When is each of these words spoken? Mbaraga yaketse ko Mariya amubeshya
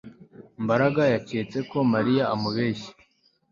Mbaraga 0.63 1.01
yaketse 1.13 1.57
ko 1.69 1.77
Mariya 1.93 2.23
amubeshya 2.33 2.91